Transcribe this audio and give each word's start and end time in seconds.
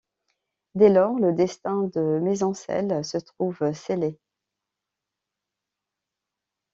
Des 0.73 0.89
lors 0.89 1.19
le 1.19 1.31
destin 1.31 1.83
de 1.93 2.19
Maisoncelles 2.23 3.05
se 3.05 3.19
trouve 3.19 3.71
scellé. 3.73 4.17